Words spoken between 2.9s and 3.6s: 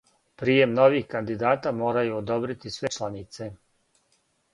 чланице.